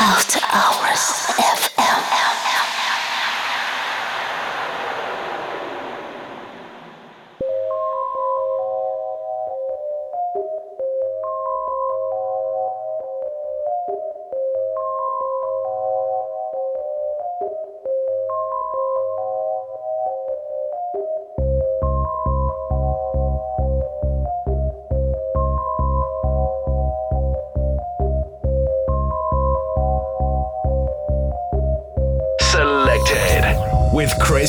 [0.00, 1.69] Chris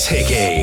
[0.08, 0.61] Hickey.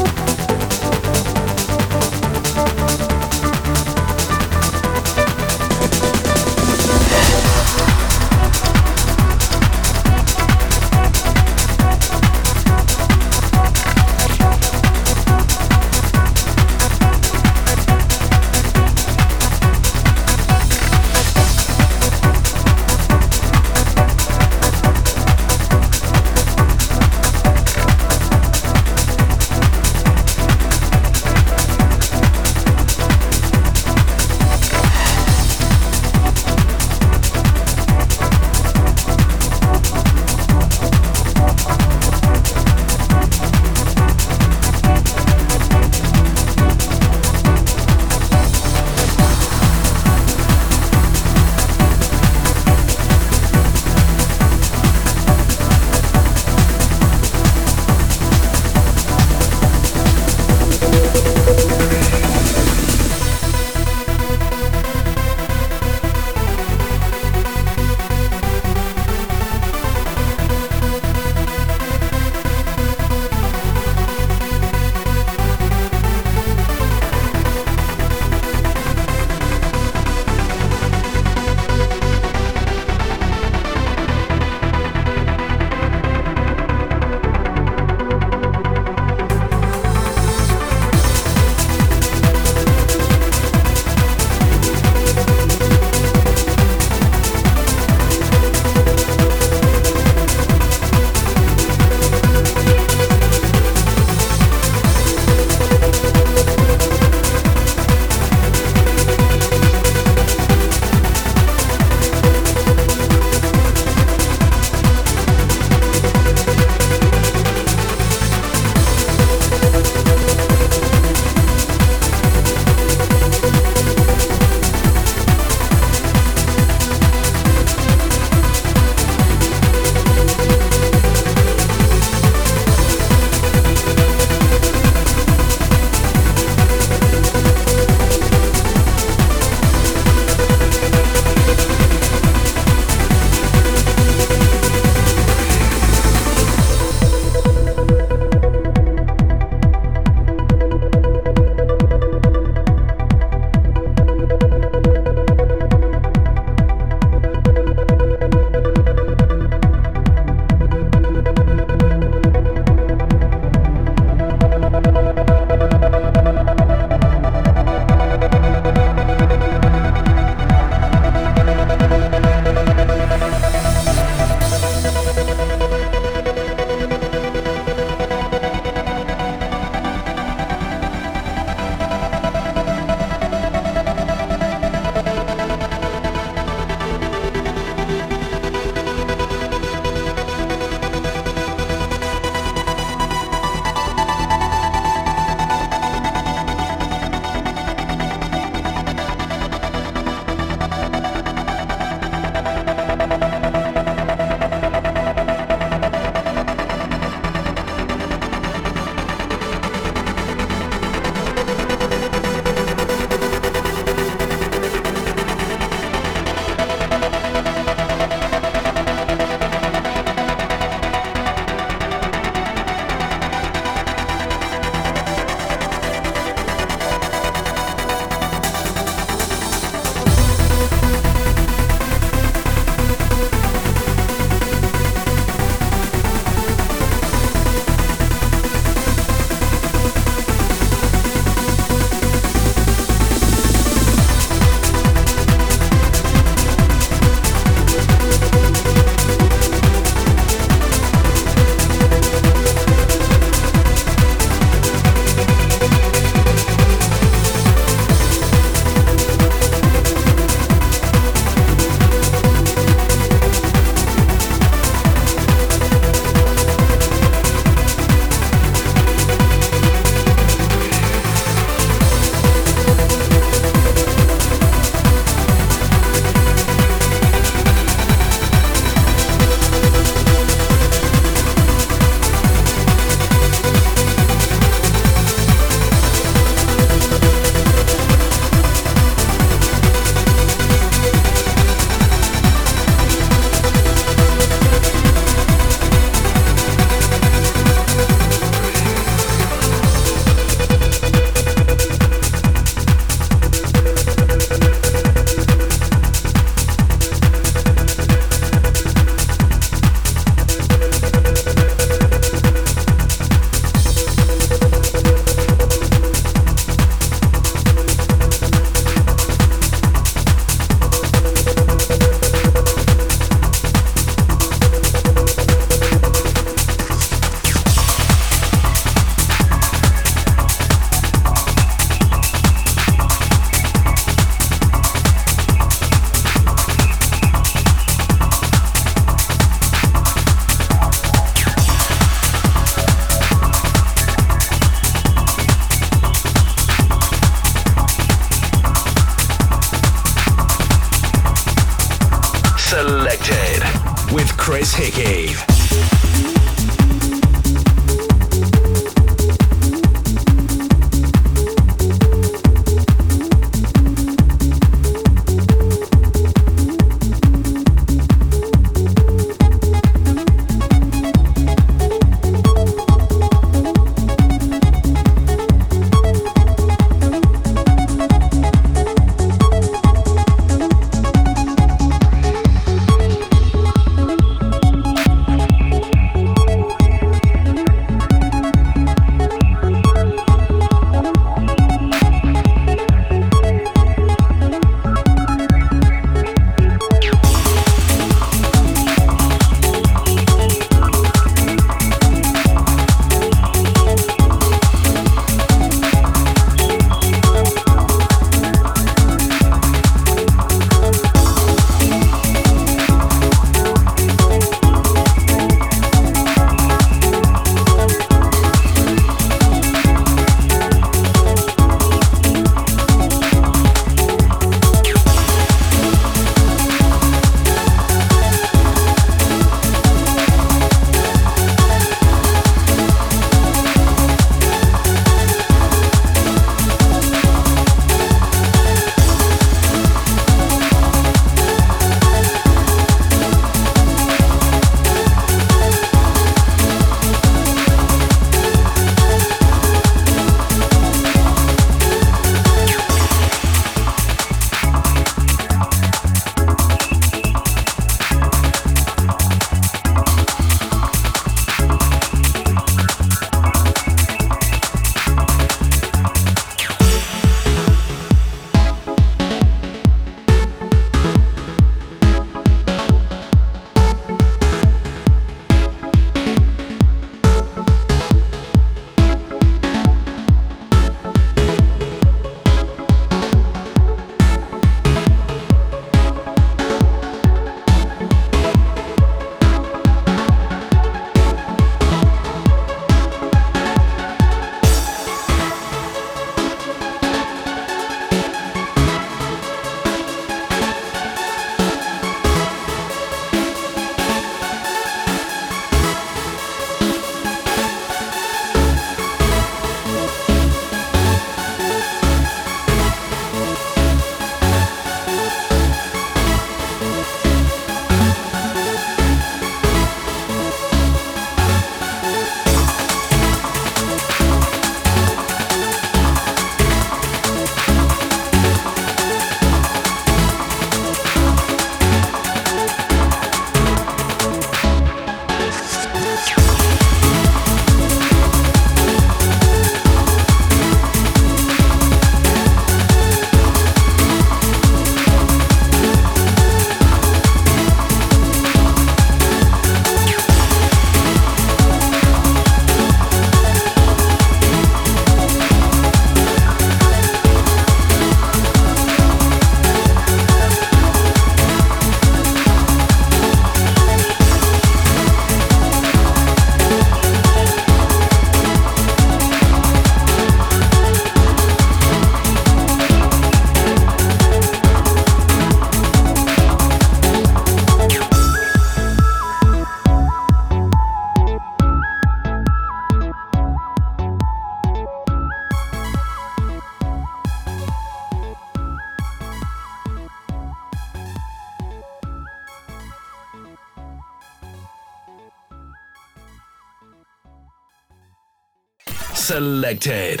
[599.18, 600.00] Selected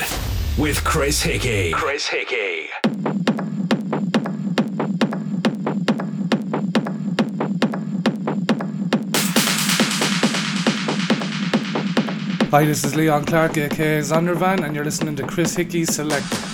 [0.56, 1.72] with Chris Hickey.
[1.72, 2.68] Chris Hickey.
[12.52, 16.47] Hi, this is Leon Clarke, aka Zondervan, and you're listening to Chris Hickey Selected.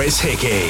[0.00, 0.69] Chris Hickey.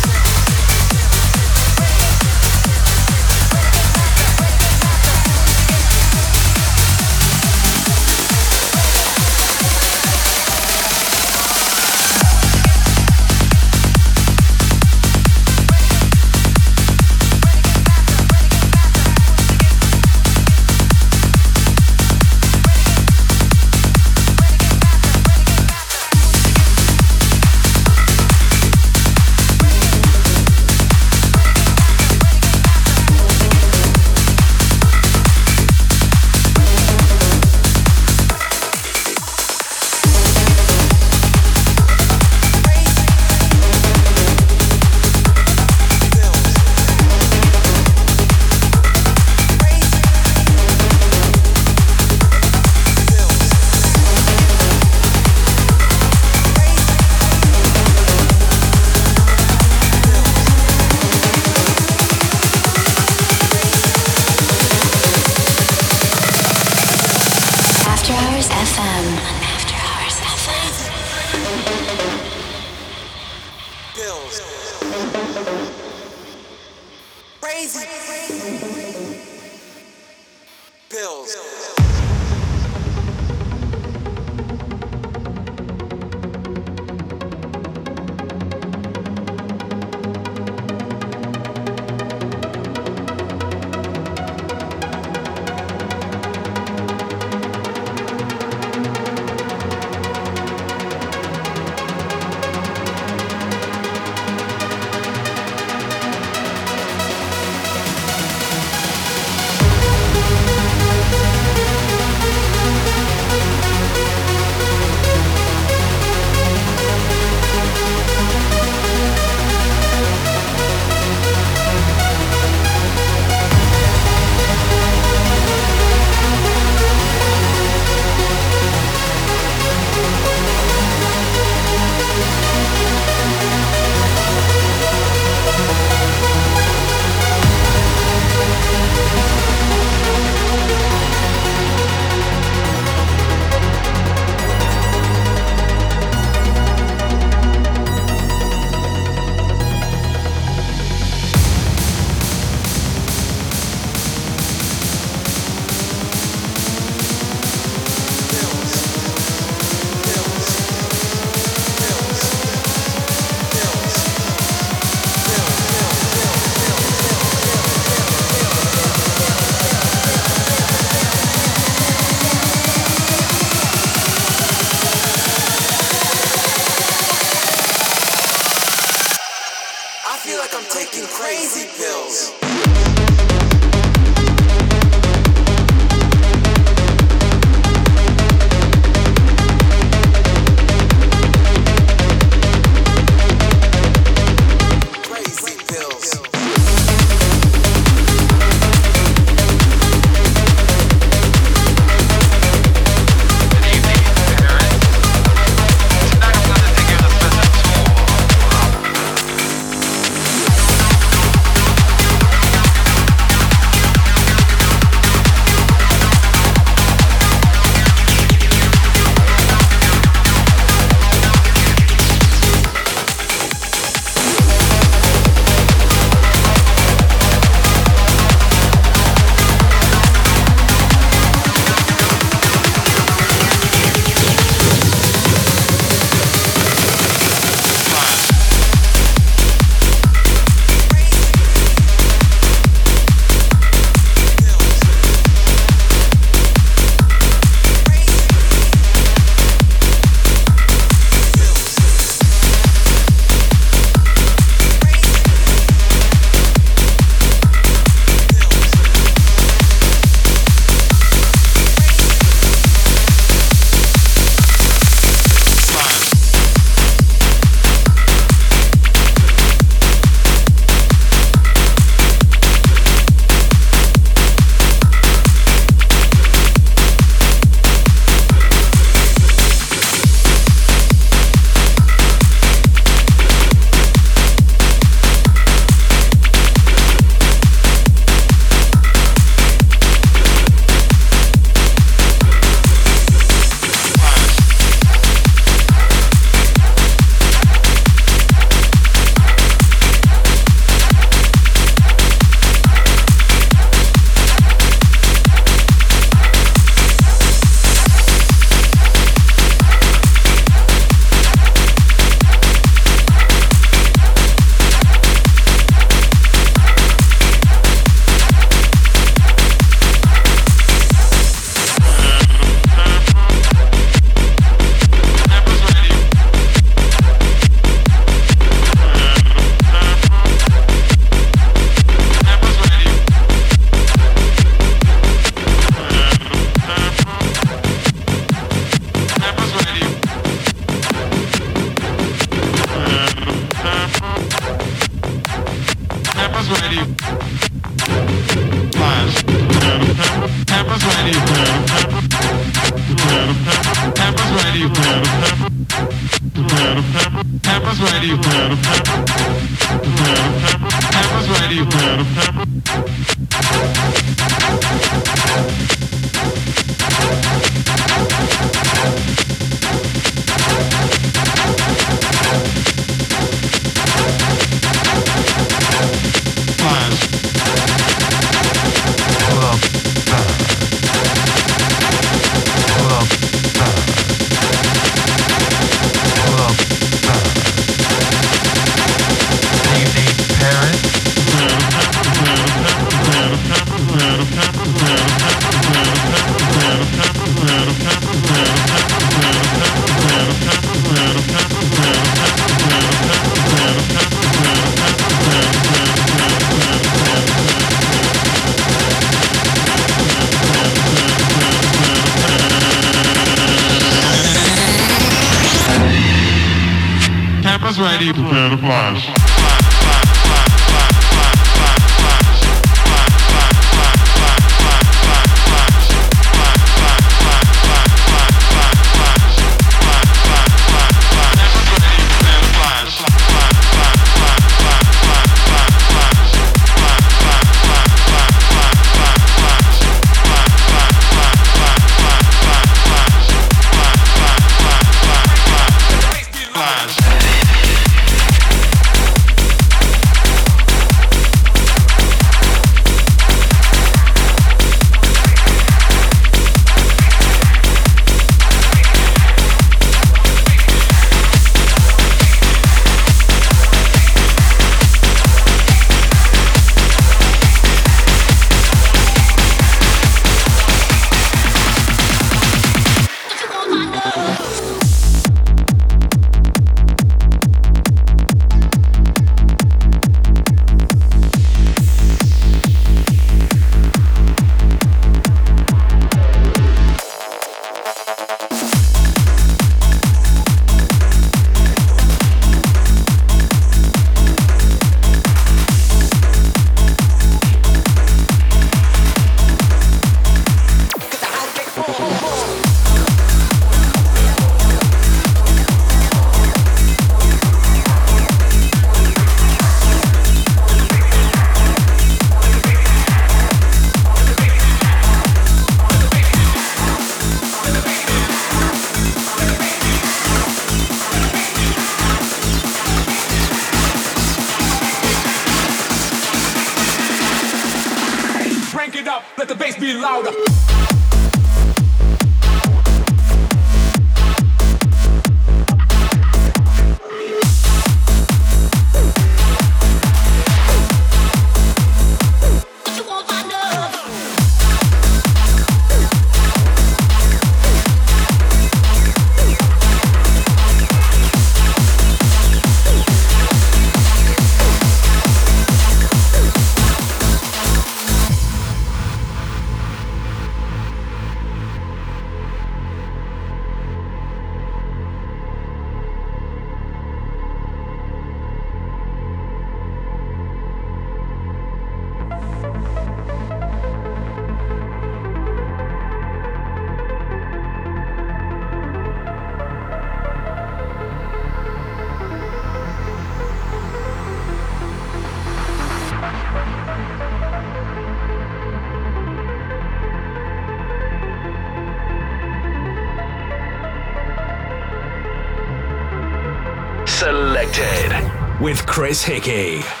[599.11, 600.00] Chris Hickey.